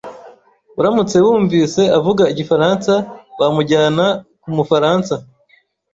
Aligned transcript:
Uramutse 0.79 1.15
wunvise 1.25 1.81
avuga 1.97 2.23
igifaransa, 2.33 2.93
wamujyana 3.39 4.05
kumufaransa. 4.41 5.13